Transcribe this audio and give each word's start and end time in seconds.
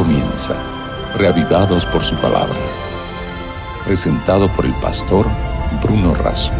comienza, 0.00 0.54
reavivados 1.18 1.84
por 1.84 2.00
su 2.00 2.16
palabra. 2.16 2.56
Presentado 3.84 4.48
por 4.56 4.64
el 4.64 4.72
pastor 4.80 5.26
Bruno 5.82 6.14
Razo. 6.14 6.54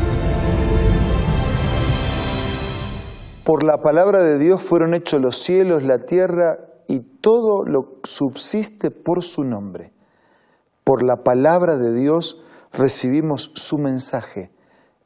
Por 3.43 3.63
la 3.63 3.79
palabra 3.81 4.23
de 4.23 4.39
Dios 4.39 4.61
fueron 4.61 4.93
hechos 4.93 5.23
los 5.23 5.39
cielos, 5.39 5.83
la 5.83 6.05
tierra 6.05 6.59
y 6.87 7.01
todo 7.01 7.65
lo 7.65 8.01
subsiste 8.05 8.91
por 8.91 9.23
su 9.23 9.43
nombre. 9.43 9.95
Por 10.85 11.03
la 11.03 11.25
palabra 11.25 11.79
de 11.79 11.95
Dios 11.95 12.43
recibimos 12.75 13.53
su 13.55 13.79
mensaje 13.79 14.51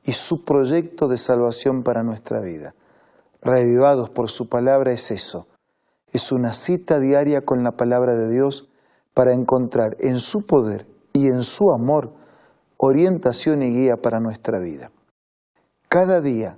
y 0.03 0.11
su 0.11 0.45
proyecto 0.45 1.07
de 1.07 1.19
salvación 1.19 1.85
para 1.85 2.03
nuestra 2.03 2.41
vida. 2.41 2.75
Reavivados 3.43 4.11
por 4.11 4.29
su 4.29 4.49
palabra 4.49 4.91
es 4.91 5.13
eso. 5.13 5.47
Es 6.15 6.31
una 6.31 6.53
cita 6.53 7.01
diaria 7.01 7.45
con 7.45 7.65
la 7.65 7.73
palabra 7.73 8.15
de 8.15 8.31
Dios 8.31 8.71
para 9.15 9.33
encontrar 9.33 9.97
en 9.99 10.21
su 10.21 10.47
poder 10.47 10.87
y 11.13 11.27
en 11.27 11.43
su 11.43 11.73
amor 11.73 12.13
orientación 12.77 13.65
y 13.65 13.73
guía 13.73 13.97
para 13.97 14.21
nuestra 14.21 14.61
vida. 14.61 14.93
Cada 15.89 16.21
día 16.21 16.57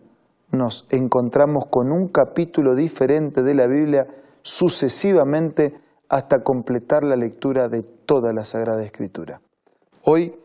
nos 0.51 0.87
encontramos 0.91 1.65
con 1.67 1.91
un 1.91 2.09
capítulo 2.09 2.75
diferente 2.75 3.43
de 3.43 3.55
la 3.55 3.67
Biblia 3.67 4.07
sucesivamente 4.43 5.81
hasta 6.11 6.43
completar 6.43 7.03
la 7.03 7.17
lectura 7.17 7.71
de 7.71 7.83
toda 7.83 8.35
la 8.35 8.45
Sagrada 8.45 8.85
Escritura. 8.85 9.41
Hoy 10.05 10.39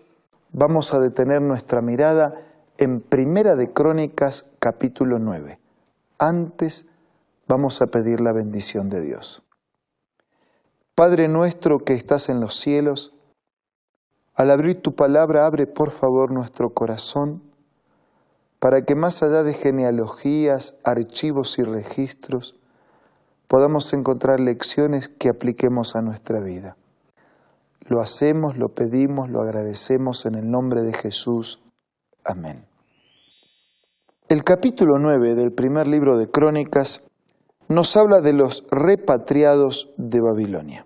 vamos 0.53 0.93
a 0.93 1.01
detener 1.01 1.41
nuestra 1.41 1.81
mirada 1.81 2.45
en 2.77 3.01
Primera 3.01 3.57
de 3.57 3.73
Crónicas 3.73 4.53
capítulo 4.59 5.19
9. 5.19 5.59
Antes 6.17 6.87
vamos 7.51 7.81
a 7.81 7.87
pedir 7.87 8.21
la 8.21 8.31
bendición 8.31 8.89
de 8.89 9.01
Dios. 9.01 9.43
Padre 10.95 11.27
nuestro 11.27 11.79
que 11.79 11.93
estás 11.93 12.29
en 12.29 12.39
los 12.39 12.55
cielos, 12.55 13.13
al 14.33 14.51
abrir 14.51 14.81
tu 14.81 14.95
palabra 14.95 15.45
abre 15.45 15.67
por 15.67 15.91
favor 15.91 16.31
nuestro 16.31 16.69
corazón 16.69 17.43
para 18.59 18.85
que 18.85 18.95
más 18.95 19.21
allá 19.21 19.43
de 19.43 19.53
genealogías, 19.53 20.77
archivos 20.85 21.59
y 21.59 21.63
registros, 21.63 22.55
podamos 23.49 23.91
encontrar 23.91 24.39
lecciones 24.39 25.09
que 25.09 25.27
apliquemos 25.27 25.97
a 25.97 26.01
nuestra 26.01 26.39
vida. 26.39 26.77
Lo 27.81 27.99
hacemos, 27.99 28.55
lo 28.55 28.69
pedimos, 28.69 29.29
lo 29.29 29.41
agradecemos 29.41 30.25
en 30.25 30.35
el 30.35 30.49
nombre 30.49 30.83
de 30.83 30.93
Jesús. 30.93 31.61
Amén. 32.23 32.63
El 34.29 34.45
capítulo 34.45 34.99
9 34.99 35.35
del 35.35 35.51
primer 35.51 35.87
libro 35.87 36.17
de 36.17 36.29
Crónicas 36.29 37.10
nos 37.71 37.95
habla 37.95 38.19
de 38.19 38.33
los 38.33 38.65
repatriados 38.69 39.93
de 39.97 40.19
Babilonia. 40.19 40.85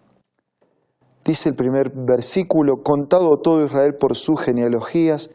Dice 1.24 1.50
el 1.50 1.56
primer 1.56 1.92
versículo, 1.92 2.84
contado 2.84 3.40
todo 3.40 3.66
Israel 3.66 3.96
por 3.96 4.16
sus 4.16 4.40
genealogías, 4.40 5.32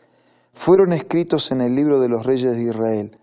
fueron 0.52 0.92
escritos 0.92 1.50
en 1.50 1.60
el 1.60 1.74
libro 1.74 1.98
de 1.98 2.08
los 2.08 2.24
reyes 2.24 2.54
de 2.54 2.62
Israel. 2.62 3.18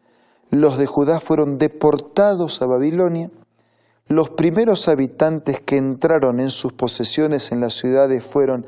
Los 0.50 0.78
de 0.78 0.86
Judá 0.86 1.22
fueron 1.22 1.58
deportados 1.58 2.62
a 2.62 2.66
Babilonia. 2.66 3.32
Los 4.08 4.30
primeros 4.30 4.90
habitantes 4.90 5.62
que 5.62 5.78
entraron 5.78 6.42
en 6.42 6.50
sus 6.50 6.74
posesiones 6.74 7.54
en 7.54 7.62
las 7.62 7.74
ciudades 7.74 8.26
fueron 8.26 8.66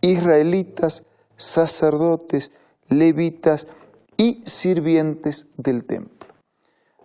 israelitas, 0.00 1.06
sacerdotes, 1.36 2.50
levitas 2.88 3.66
y 4.16 4.40
sirvientes 4.46 5.48
del 5.58 5.84
templo. 5.84 6.15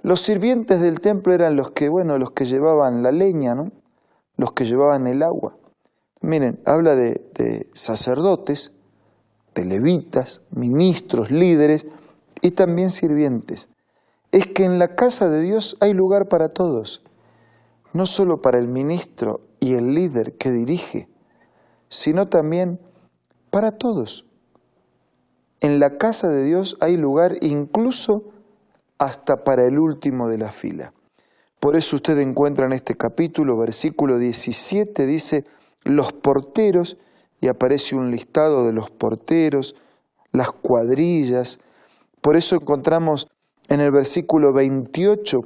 Los 0.04 0.22
sirvientes 0.22 0.82
del 0.82 1.00
templo 1.00 1.34
eran 1.34 1.56
los 1.56 1.72
que, 1.72 1.90
bueno, 1.90 2.18
los 2.18 2.32
que 2.32 2.46
llevaban 2.46 3.04
la 3.04 3.12
leña. 3.12 3.56
Los 4.38 4.54
que 4.54 4.66
llevaban 4.66 5.06
el 5.08 5.22
agua. 5.22 5.58
Miren, 6.22 6.60
habla 6.66 6.96
de, 6.96 7.22
de 7.36 7.68
sacerdotes, 7.74 8.74
de 9.54 9.66
levitas, 9.66 10.42
ministros, 10.52 11.30
líderes 11.30 11.86
y 12.42 12.52
también 12.52 12.90
sirvientes. 12.90 13.70
Es 14.32 14.48
que 14.48 14.64
en 14.64 14.80
la 14.80 14.96
casa 14.96 15.30
de 15.30 15.42
Dios 15.42 15.78
hay 15.80 15.94
lugar 15.94 16.28
para 16.28 16.50
todos, 16.50 17.04
no 17.94 18.06
solo 18.06 18.42
para 18.42 18.60
el 18.60 18.68
ministro 18.68 19.42
y 19.60 19.74
el 19.74 19.94
líder 19.94 20.38
que 20.38 20.52
dirige, 20.52 21.10
sino 21.90 22.30
también 22.30 22.80
para 23.50 23.74
todos. 23.78 24.26
En 25.60 25.80
la 25.80 25.98
casa 25.98 26.30
de 26.30 26.44
Dios 26.44 26.78
hay 26.80 26.98
lugar 26.98 27.36
incluso 27.42 28.32
hasta 29.02 29.38
para 29.38 29.64
el 29.66 29.80
último 29.80 30.30
de 30.30 30.38
la 30.38 30.52
fila. 30.52 30.94
Por 31.60 31.76
eso 31.76 31.96
usted 31.96 32.20
encuentra 32.20 32.68
en 32.68 32.74
este 32.74 32.94
capítulo, 32.94 33.58
versículo 33.58 34.20
17, 34.20 35.08
dice, 35.08 35.44
los 35.84 36.14
porteros, 36.14 37.00
y 37.40 37.48
aparece 37.48 37.96
un 37.96 38.12
listado 38.12 38.64
de 38.64 38.74
los 38.74 38.92
porteros, 38.92 39.76
las 40.32 40.52
cuadrillas. 40.52 41.60
Por 42.22 42.38
eso 42.38 42.56
encontramos 42.56 43.28
en 43.70 43.80
el 43.80 43.90
versículo 43.90 44.54
28, 44.54 45.40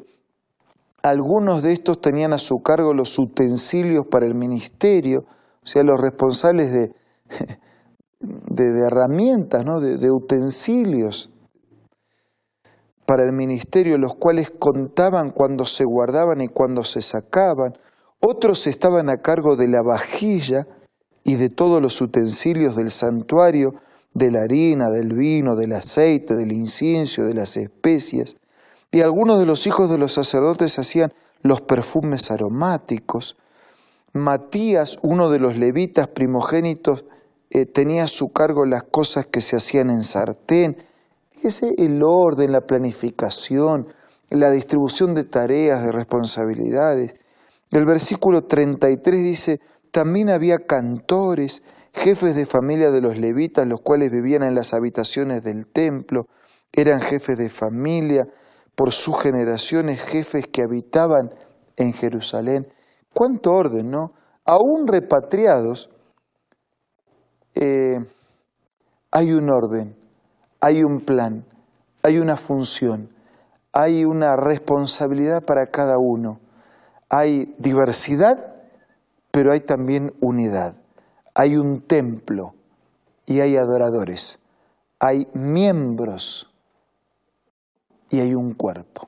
algunos 1.01 1.63
de 1.63 1.71
estos 1.71 2.01
tenían 2.01 2.33
a 2.33 2.37
su 2.37 2.57
cargo 2.57 2.93
los 2.93 3.17
utensilios 3.17 4.05
para 4.05 4.25
el 4.25 4.35
ministerio, 4.35 5.23
o 5.63 5.65
sea, 5.65 5.81
los 5.83 6.01
responsables 6.01 6.73
de, 6.73 6.91
de, 8.19 8.85
herramientas, 8.85 9.63
¿no? 9.63 9.79
de, 9.79 10.11
utensilios 10.11 11.31
para 13.05 13.23
el 13.23 13.31
ministerio, 13.31 13.97
los 13.97 14.15
cuales 14.15 14.51
contaban 14.51 15.31
cuando 15.31 15.65
se 15.65 15.83
guardaban 15.85 16.41
y 16.41 16.47
cuando 16.47 16.83
se 16.83 17.01
sacaban. 17.01 17.73
Otros 18.19 18.67
estaban 18.67 19.09
a 19.09 19.17
cargo 19.17 19.55
de 19.55 19.67
la 19.67 19.81
vajilla 19.81 20.67
y 21.23 21.35
de 21.35 21.49
todos 21.49 21.81
los 21.81 22.01
utensilios 22.01 22.75
del 22.75 22.91
santuario, 22.91 23.73
de 24.13 24.31
la 24.31 24.41
harina, 24.41 24.89
del 24.89 25.13
vino, 25.13 25.55
del 25.55 25.73
aceite, 25.73 26.35
del 26.35 26.51
incienso, 26.51 27.23
de 27.23 27.33
las 27.33 27.57
especias. 27.57 28.37
Y 28.91 29.01
algunos 29.01 29.39
de 29.39 29.45
los 29.45 29.67
hijos 29.67 29.89
de 29.89 29.97
los 29.97 30.13
sacerdotes 30.13 30.79
hacían 30.79 31.13
los 31.41 31.61
perfumes 31.61 32.31
aromáticos. 32.31 33.37
Matías, 34.13 34.97
uno 35.01 35.29
de 35.29 35.39
los 35.39 35.57
levitas 35.57 36.07
primogénitos, 36.07 37.03
eh, 37.49 37.65
tenía 37.65 38.05
a 38.05 38.07
su 38.07 38.31
cargo 38.31 38.65
las 38.65 38.83
cosas 38.83 39.25
que 39.25 39.41
se 39.41 39.57
hacían 39.57 39.89
en 39.89 40.03
sartén. 40.03 40.77
Fíjese 41.45 41.75
el 41.77 42.01
orden, 42.01 42.51
la 42.51 42.61
planificación, 42.61 43.93
la 44.31 44.49
distribución 44.49 45.13
de 45.13 45.25
tareas, 45.25 45.83
de 45.83 45.91
responsabilidades. 45.91 47.13
El 47.69 47.85
versículo 47.85 48.45
33 48.45 49.21
dice, 49.21 49.59
también 49.91 50.31
había 50.31 50.65
cantores, 50.65 51.61
jefes 51.93 52.35
de 52.35 52.47
familia 52.47 52.89
de 52.89 52.99
los 52.99 53.19
levitas, 53.19 53.67
los 53.67 53.81
cuales 53.81 54.09
vivían 54.09 54.41
en 54.41 54.55
las 54.55 54.73
habitaciones 54.73 55.43
del 55.43 55.67
templo, 55.67 56.25
eran 56.73 56.99
jefes 56.99 57.37
de 57.37 57.49
familia, 57.49 58.27
por 58.73 58.91
sus 58.91 59.21
generaciones, 59.21 60.01
jefes 60.01 60.47
que 60.47 60.63
habitaban 60.63 61.29
en 61.75 61.93
Jerusalén. 61.93 62.73
¿Cuánto 63.13 63.51
orden, 63.51 63.91
no? 63.91 64.13
Aún 64.45 64.87
repatriados, 64.87 65.91
eh, 67.53 67.99
hay 69.11 69.31
un 69.31 69.51
orden, 69.51 70.04
hay 70.65 70.83
un 70.83 70.99
plan, 70.99 71.45
hay 72.01 72.17
una 72.17 72.37
función, 72.37 73.11
hay 73.71 74.03
una 74.03 74.35
responsabilidad 74.35 75.43
para 75.43 75.67
cada 75.67 75.99
uno, 75.99 76.39
hay 77.07 77.53
diversidad, 77.59 78.55
pero 79.29 79.53
hay 79.53 79.59
también 79.59 80.15
unidad, 80.21 80.75
hay 81.35 81.55
un 81.55 81.81
templo 81.81 82.55
y 83.27 83.41
hay 83.41 83.57
adoradores, 83.57 84.39
hay 84.97 85.27
miembros 85.33 86.51
y 88.09 88.21
hay 88.21 88.33
un 88.33 88.55
cuerpo. 88.55 89.07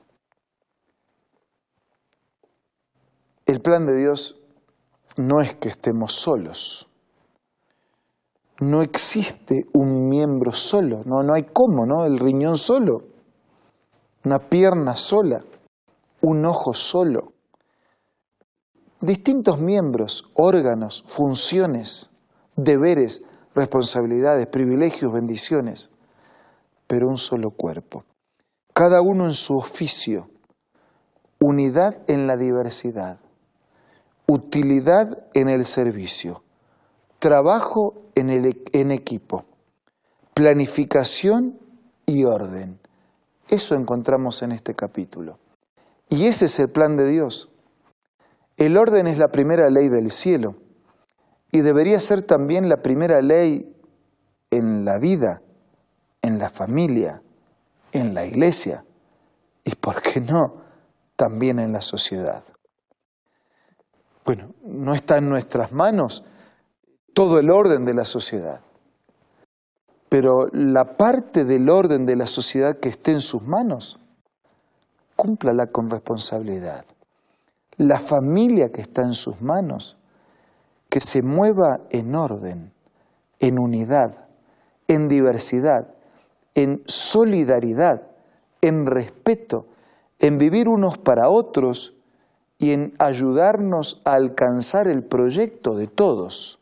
El 3.46 3.60
plan 3.60 3.84
de 3.84 3.96
Dios 3.96 4.40
no 5.16 5.40
es 5.40 5.56
que 5.56 5.70
estemos 5.70 6.12
solos 6.12 6.87
no 8.60 8.82
existe 8.82 9.66
un 9.72 10.08
miembro 10.08 10.52
solo, 10.52 11.02
no, 11.04 11.22
no 11.22 11.34
hay 11.34 11.44
cómo, 11.44 11.86
¿no? 11.86 12.04
El 12.04 12.18
riñón 12.18 12.56
solo, 12.56 13.04
una 14.24 14.40
pierna 14.40 14.96
sola, 14.96 15.44
un 16.22 16.44
ojo 16.44 16.74
solo. 16.74 17.32
Distintos 19.00 19.60
miembros, 19.60 20.28
órganos, 20.34 21.04
funciones, 21.06 22.10
deberes, 22.56 23.22
responsabilidades, 23.54 24.48
privilegios, 24.48 25.12
bendiciones, 25.12 25.90
pero 26.88 27.08
un 27.08 27.16
solo 27.16 27.50
cuerpo. 27.50 28.04
Cada 28.74 29.00
uno 29.02 29.26
en 29.26 29.34
su 29.34 29.56
oficio, 29.56 30.30
unidad 31.40 31.98
en 32.08 32.26
la 32.26 32.36
diversidad, 32.36 33.20
utilidad 34.26 35.26
en 35.34 35.48
el 35.48 35.64
servicio 35.64 36.42
trabajo 37.18 38.10
en, 38.14 38.30
el, 38.30 38.62
en 38.72 38.90
equipo, 38.90 39.44
planificación 40.34 41.58
y 42.06 42.24
orden. 42.24 42.78
Eso 43.48 43.74
encontramos 43.74 44.42
en 44.42 44.52
este 44.52 44.74
capítulo. 44.74 45.38
Y 46.08 46.26
ese 46.26 46.46
es 46.46 46.58
el 46.58 46.68
plan 46.68 46.96
de 46.96 47.08
Dios. 47.08 47.50
El 48.56 48.76
orden 48.76 49.06
es 49.06 49.18
la 49.18 49.28
primera 49.28 49.70
ley 49.70 49.88
del 49.88 50.10
cielo. 50.10 50.56
y 51.50 51.60
debería 51.60 51.98
ser 51.98 52.22
también 52.22 52.68
la 52.68 52.82
primera 52.82 53.22
ley 53.22 53.74
en 54.50 54.84
la 54.84 54.98
vida, 54.98 55.42
en 56.22 56.38
la 56.38 56.50
familia, 56.50 57.22
en 57.92 58.14
la 58.14 58.26
iglesia 58.26 58.84
y, 59.64 59.74
¿por 59.74 60.02
qué 60.02 60.20
no?, 60.20 60.68
también 61.16 61.58
en 61.58 61.72
la 61.72 61.80
sociedad. 61.80 62.44
Bueno, 64.24 64.54
no 64.62 64.94
está 64.94 65.16
en 65.16 65.28
nuestras 65.28 65.72
manos 65.72 66.22
todo 67.12 67.38
el 67.38 67.50
orden 67.50 67.84
de 67.84 67.94
la 67.94 68.04
sociedad, 68.04 68.60
pero 70.08 70.48
la 70.52 70.96
parte 70.96 71.44
del 71.44 71.68
orden 71.68 72.06
de 72.06 72.16
la 72.16 72.26
sociedad 72.26 72.78
que 72.78 72.88
esté 72.88 73.12
en 73.12 73.20
sus 73.20 73.42
manos, 73.42 74.00
cúmplala 75.16 75.66
con 75.66 75.90
responsabilidad. 75.90 76.84
La 77.76 77.98
familia 77.98 78.70
que 78.70 78.80
está 78.80 79.02
en 79.02 79.14
sus 79.14 79.40
manos, 79.40 79.96
que 80.88 81.00
se 81.00 81.22
mueva 81.22 81.80
en 81.90 82.14
orden, 82.14 82.72
en 83.40 83.58
unidad, 83.58 84.26
en 84.86 85.08
diversidad, 85.08 85.94
en 86.54 86.82
solidaridad, 86.86 88.02
en 88.60 88.86
respeto, 88.86 89.66
en 90.18 90.38
vivir 90.38 90.68
unos 90.68 90.98
para 90.98 91.28
otros 91.28 91.94
y 92.58 92.72
en 92.72 92.94
ayudarnos 92.98 94.02
a 94.04 94.14
alcanzar 94.14 94.88
el 94.88 95.04
proyecto 95.04 95.74
de 95.74 95.86
todos. 95.86 96.57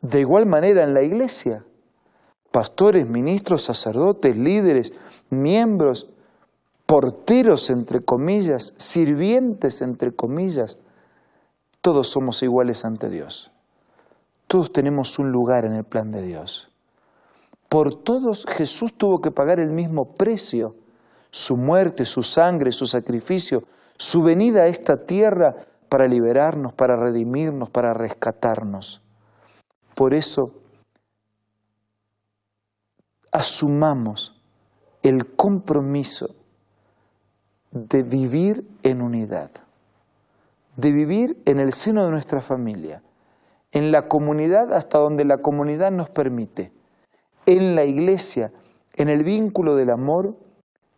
De 0.00 0.20
igual 0.20 0.46
manera 0.46 0.82
en 0.82 0.94
la 0.94 1.02
iglesia, 1.02 1.64
pastores, 2.50 3.08
ministros, 3.08 3.62
sacerdotes, 3.62 4.36
líderes, 4.36 4.92
miembros, 5.30 6.08
porteros 6.86 7.70
entre 7.70 8.00
comillas, 8.00 8.74
sirvientes 8.76 9.82
entre 9.82 10.14
comillas, 10.14 10.78
todos 11.80 12.08
somos 12.08 12.42
iguales 12.42 12.84
ante 12.84 13.08
Dios. 13.08 13.52
Todos 14.46 14.72
tenemos 14.72 15.18
un 15.18 15.32
lugar 15.32 15.64
en 15.64 15.72
el 15.72 15.84
plan 15.84 16.12
de 16.12 16.22
Dios. 16.22 16.70
Por 17.68 17.94
todos 17.94 18.46
Jesús 18.46 18.96
tuvo 18.96 19.20
que 19.20 19.32
pagar 19.32 19.58
el 19.58 19.72
mismo 19.72 20.14
precio, 20.14 20.76
su 21.30 21.56
muerte, 21.56 22.04
su 22.04 22.22
sangre, 22.22 22.70
su 22.70 22.86
sacrificio, 22.86 23.64
su 23.96 24.22
venida 24.22 24.62
a 24.62 24.66
esta 24.66 25.04
tierra 25.04 25.56
para 25.88 26.06
liberarnos, 26.06 26.72
para 26.72 26.96
redimirnos, 26.96 27.70
para 27.70 27.92
rescatarnos. 27.92 29.02
Por 29.96 30.12
eso, 30.12 30.52
asumamos 33.32 34.38
el 35.02 35.34
compromiso 35.36 36.34
de 37.70 38.02
vivir 38.02 38.68
en 38.82 39.00
unidad, 39.00 39.50
de 40.76 40.92
vivir 40.92 41.40
en 41.46 41.60
el 41.60 41.72
seno 41.72 42.04
de 42.04 42.10
nuestra 42.10 42.42
familia, 42.42 43.02
en 43.72 43.90
la 43.90 44.06
comunidad 44.06 44.74
hasta 44.74 44.98
donde 44.98 45.24
la 45.24 45.38
comunidad 45.38 45.90
nos 45.90 46.10
permite, 46.10 46.72
en 47.46 47.74
la 47.74 47.84
iglesia, 47.84 48.52
en 48.96 49.08
el 49.08 49.24
vínculo 49.24 49.76
del 49.76 49.88
amor, 49.88 50.36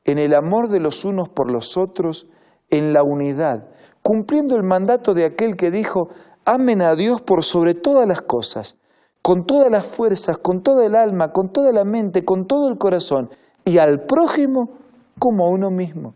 en 0.07 0.19
el 0.19 0.35
amor 0.35 0.71
de 0.71 0.81
los 0.81 1.05
unos 1.05 1.29
por 1.29 1.53
los 1.53 1.77
otros, 1.77 2.29
en 2.69 2.93
la 2.93 3.05
unidad, 3.05 3.69
cumpliendo 4.03 4.57
el 4.57 4.65
mandato 4.65 5.15
de 5.15 5.25
aquel 5.25 5.55
que 5.55 5.71
dijo, 5.71 6.09
amen 6.45 6.83
a 6.83 6.97
Dios 6.97 7.23
por 7.23 7.45
sobre 7.45 7.75
todas 7.75 8.09
las 8.09 8.23
cosas, 8.23 8.77
con 9.23 9.45
todas 9.45 9.71
las 9.71 9.87
fuerzas, 9.87 10.39
con 10.39 10.63
toda 10.63 10.87
el 10.87 10.95
alma, 10.95 11.33
con 11.33 11.53
toda 11.53 11.73
la 11.73 11.85
mente, 11.85 12.25
con 12.25 12.47
todo 12.47 12.69
el 12.69 12.79
corazón, 12.79 13.31
y 13.65 13.79
al 13.79 14.05
prójimo 14.07 14.79
como 15.19 15.45
a 15.47 15.51
uno 15.51 15.71
mismo. 15.71 16.15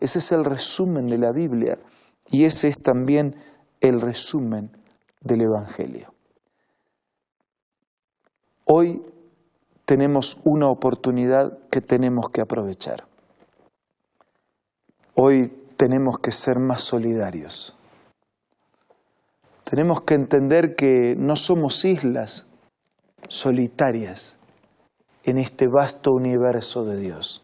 Ese 0.00 0.18
es 0.18 0.32
el 0.32 0.44
resumen 0.44 1.06
de 1.06 1.16
la 1.16 1.32
Biblia 1.32 1.78
y 2.30 2.44
ese 2.44 2.68
es 2.68 2.82
también 2.82 3.36
el 3.80 4.00
resumen 4.00 4.70
del 5.20 5.42
Evangelio. 5.42 6.12
Hoy 8.64 9.02
tenemos 9.84 10.40
una 10.44 10.68
oportunidad 10.68 11.58
que 11.70 11.80
tenemos 11.80 12.30
que 12.30 12.40
aprovechar. 12.40 13.04
Hoy 15.14 15.52
tenemos 15.76 16.18
que 16.18 16.32
ser 16.32 16.58
más 16.58 16.82
solidarios. 16.82 17.76
Tenemos 19.72 20.02
que 20.02 20.12
entender 20.12 20.76
que 20.76 21.14
no 21.16 21.34
somos 21.34 21.86
islas 21.86 22.46
solitarias 23.26 24.38
en 25.24 25.38
este 25.38 25.66
vasto 25.66 26.10
universo 26.12 26.84
de 26.84 26.98
Dios. 26.98 27.42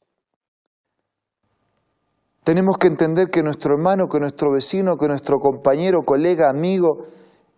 Tenemos 2.44 2.76
que 2.76 2.88
entender 2.88 3.28
que 3.30 3.42
nuestro 3.42 3.72
hermano, 3.72 4.10
que 4.10 4.20
nuestro 4.20 4.52
vecino, 4.52 4.98
que 4.98 5.08
nuestro 5.08 5.38
compañero, 5.38 6.02
colega, 6.04 6.50
amigo, 6.50 7.06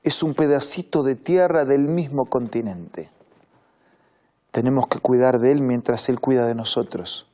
es 0.05 0.23
un 0.23 0.35
pedacito 0.35 1.03
de 1.03 1.17
tierra 1.17 1.65
del 1.65 1.89
mismo 1.89 2.27
continente. 2.27 3.11
Tenemos 4.53 4.87
que 4.87 5.01
cuidar 5.01 5.41
de 5.41 5.51
Él 5.51 5.63
mientras 5.63 6.09
Él 6.09 6.21
cuida 6.21 6.47
de 6.47 6.55
nosotros. 6.55 7.29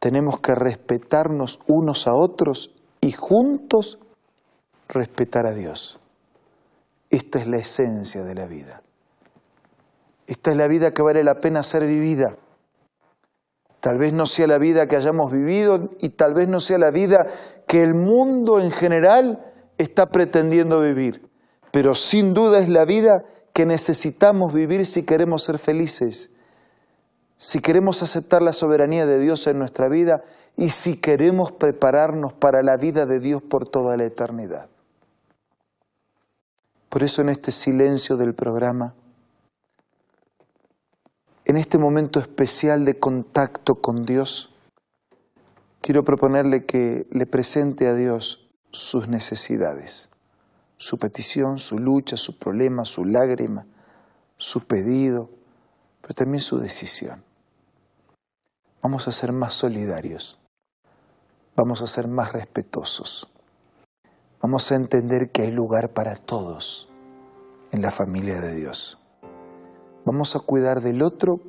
Tenemos 0.00 0.40
que 0.40 0.56
respetarnos 0.56 1.60
unos 1.68 2.08
a 2.08 2.14
otros 2.16 2.74
y 3.00 3.12
juntos 3.12 4.00
respetar 4.88 5.46
a 5.46 5.54
Dios. 5.54 6.00
Esta 7.10 7.38
es 7.38 7.46
la 7.46 7.58
esencia 7.58 8.24
de 8.24 8.34
la 8.34 8.46
vida. 8.46 8.82
Esta 10.26 10.50
es 10.50 10.56
la 10.56 10.68
vida 10.68 10.92
que 10.92 11.02
vale 11.02 11.24
la 11.24 11.40
pena 11.40 11.62
ser 11.62 11.86
vivida. 11.86 12.36
Tal 13.80 13.96
vez 13.96 14.12
no 14.12 14.26
sea 14.26 14.46
la 14.46 14.58
vida 14.58 14.86
que 14.88 14.96
hayamos 14.96 15.32
vivido 15.32 15.90
y 16.00 16.10
tal 16.10 16.34
vez 16.34 16.48
no 16.48 16.60
sea 16.60 16.78
la 16.78 16.90
vida 16.90 17.26
que 17.66 17.82
el 17.82 17.94
mundo 17.94 18.60
en 18.60 18.70
general 18.70 19.44
está 19.78 20.06
pretendiendo 20.06 20.80
vivir 20.80 21.28
pero 21.70 21.94
sin 21.94 22.34
duda 22.34 22.60
es 22.60 22.68
la 22.68 22.84
vida 22.84 23.24
que 23.52 23.66
necesitamos 23.66 24.52
vivir 24.52 24.86
si 24.86 25.04
queremos 25.04 25.42
ser 25.42 25.58
felices, 25.58 26.30
si 27.36 27.60
queremos 27.60 28.02
aceptar 28.02 28.42
la 28.42 28.52
soberanía 28.52 29.06
de 29.06 29.18
Dios 29.18 29.46
en 29.46 29.58
nuestra 29.58 29.88
vida 29.88 30.24
y 30.56 30.70
si 30.70 31.00
queremos 31.00 31.52
prepararnos 31.52 32.32
para 32.32 32.62
la 32.62 32.76
vida 32.76 33.06
de 33.06 33.20
Dios 33.20 33.42
por 33.42 33.68
toda 33.68 33.96
la 33.96 34.04
eternidad. 34.04 34.68
Por 36.88 37.02
eso 37.02 37.22
en 37.22 37.28
este 37.28 37.50
silencio 37.52 38.16
del 38.16 38.34
programa, 38.34 38.94
en 41.44 41.56
este 41.56 41.78
momento 41.78 42.20
especial 42.20 42.84
de 42.84 42.98
contacto 42.98 43.76
con 43.76 44.04
Dios, 44.04 44.54
quiero 45.80 46.04
proponerle 46.04 46.64
que 46.64 47.06
le 47.10 47.26
presente 47.26 47.86
a 47.88 47.94
Dios 47.94 48.50
sus 48.70 49.08
necesidades 49.08 50.10
su 50.78 50.96
petición, 50.98 51.58
su 51.58 51.78
lucha, 51.78 52.16
su 52.16 52.38
problema, 52.38 52.84
su 52.84 53.04
lágrima, 53.04 53.66
su 54.36 54.64
pedido, 54.64 55.28
pero 56.00 56.14
también 56.14 56.40
su 56.40 56.58
decisión. 56.58 57.24
Vamos 58.80 59.08
a 59.08 59.12
ser 59.12 59.32
más 59.32 59.54
solidarios, 59.54 60.40
vamos 61.56 61.82
a 61.82 61.88
ser 61.88 62.06
más 62.06 62.32
respetuosos, 62.32 63.28
vamos 64.40 64.70
a 64.70 64.76
entender 64.76 65.30
que 65.30 65.42
hay 65.42 65.50
lugar 65.50 65.92
para 65.92 66.16
todos 66.16 66.88
en 67.72 67.82
la 67.82 67.90
familia 67.90 68.40
de 68.40 68.54
Dios. 68.54 68.98
Vamos 70.04 70.36
a 70.36 70.40
cuidar 70.40 70.80
del 70.80 71.02
otro 71.02 71.40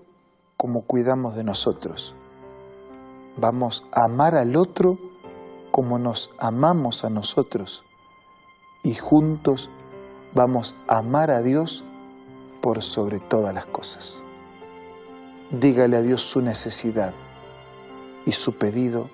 como 0.58 0.82
cuidamos 0.82 1.36
de 1.36 1.44
nosotros. 1.44 2.16
Vamos 3.38 3.86
a 3.92 4.06
amar 4.06 4.36
al 4.36 4.56
otro 4.56 4.98
como 5.72 6.00
nos 6.00 6.32
amamos 6.40 7.06
a 7.06 7.10
nosotros 7.10 7.84
y 8.84 8.96
juntos 8.96 9.70
vamos 10.34 10.76
a 10.88 10.98
amar 10.98 11.32
a 11.32 11.42
Dios 11.42 11.84
por 12.62 12.84
sobre 12.84 13.20
todas 13.20 13.54
las 13.54 13.66
cosas. 13.66 14.24
Dígale 15.52 15.98
a 15.98 16.02
Dios 16.02 16.22
su 16.22 16.42
necesidad 16.42 17.14
y 18.26 18.34
su 18.34 18.58
pedido 18.58 19.10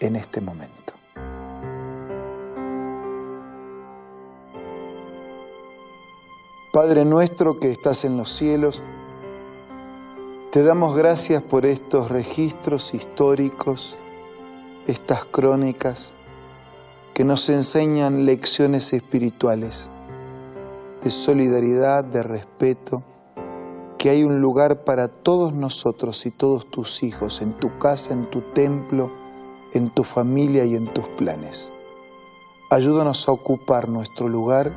en 0.00 0.16
este 0.16 0.40
momento. 0.40 0.81
Padre 6.72 7.04
nuestro 7.04 7.60
que 7.60 7.70
estás 7.70 8.06
en 8.06 8.16
los 8.16 8.30
cielos, 8.30 8.82
te 10.52 10.62
damos 10.62 10.96
gracias 10.96 11.42
por 11.42 11.66
estos 11.66 12.10
registros 12.10 12.94
históricos, 12.94 13.98
estas 14.86 15.26
crónicas, 15.26 16.14
que 17.12 17.24
nos 17.24 17.50
enseñan 17.50 18.24
lecciones 18.24 18.94
espirituales 18.94 19.90
de 21.04 21.10
solidaridad, 21.10 22.04
de 22.04 22.22
respeto, 22.22 23.02
que 23.98 24.08
hay 24.08 24.24
un 24.24 24.40
lugar 24.40 24.82
para 24.84 25.08
todos 25.08 25.52
nosotros 25.52 26.24
y 26.24 26.30
todos 26.30 26.70
tus 26.70 27.02
hijos, 27.02 27.42
en 27.42 27.52
tu 27.52 27.76
casa, 27.76 28.14
en 28.14 28.24
tu 28.30 28.40
templo, 28.40 29.10
en 29.74 29.90
tu 29.90 30.04
familia 30.04 30.64
y 30.64 30.74
en 30.74 30.86
tus 30.86 31.04
planes. 31.18 31.70
Ayúdanos 32.70 33.28
a 33.28 33.32
ocupar 33.32 33.90
nuestro 33.90 34.26
lugar, 34.26 34.72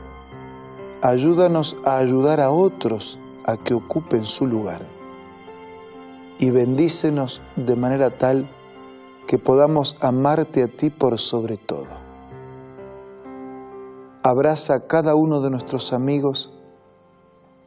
ayúdanos 1.06 1.78
a 1.86 1.98
ayudar 1.98 2.42
a 2.42 2.50
otros 2.50 3.20
a 3.46 3.58
que 3.58 3.76
ocupen 3.76 4.26
su 4.26 4.48
lugar 4.48 4.82
y 6.40 6.50
bendícenos 6.50 7.42
de 7.56 7.76
manera 7.76 8.10
tal 8.10 8.48
que 9.28 9.38
podamos 9.38 9.98
amarte 10.02 10.64
a 10.64 10.68
ti 10.68 10.90
por 10.90 11.20
sobre 11.20 11.58
todo. 11.58 11.86
abraza 14.24 14.74
a 14.74 14.88
cada 14.88 15.14
uno 15.14 15.42
de 15.42 15.52
nuestros 15.52 15.94
amigos 15.94 16.52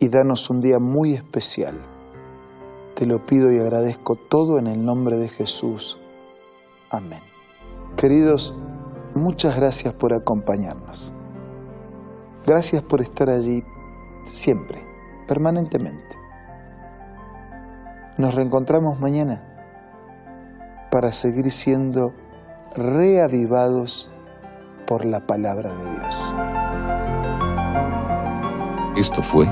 y 0.01 0.09
danos 0.09 0.51
un 0.51 0.61
día 0.61 0.81
muy 0.81 1.15
especial. 1.15 1.77
Te 2.97 3.07
lo 3.07 3.25
pido 3.25 3.53
y 3.53 3.61
agradezco 3.61 4.17
todo 4.17 4.59
en 4.59 4.67
el 4.67 4.85
nombre 4.85 5.17
de 5.17 5.29
Jesús. 5.29 5.99
Amén. 6.91 7.21
Queridos, 7.97 8.57
muchas 9.15 9.57
gracias 9.57 9.95
por 9.95 10.13
acompañarnos. 10.13 11.13
Gracias 12.49 12.83
por 12.83 13.03
estar 13.03 13.29
allí 13.29 13.63
siempre, 14.25 14.83
permanentemente. 15.27 16.17
Nos 18.17 18.35
reencontramos 18.35 18.99
mañana 18.99 19.43
para 20.91 21.13
seguir 21.13 21.51
siendo 21.51 22.15
reavivados 22.75 24.11
por 24.87 25.05
la 25.05 25.27
palabra 25.27 25.75
de 25.75 25.91
Dios. 25.91 26.35
Esto 28.97 29.23
fue 29.23 29.47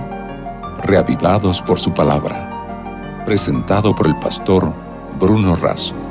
Reavivados 0.82 1.60
por 1.60 1.78
su 1.78 1.92
palabra, 1.92 3.22
presentado 3.26 3.94
por 3.94 4.06
el 4.06 4.18
pastor 4.18 4.72
Bruno 5.20 5.54
Razo. 5.54 6.05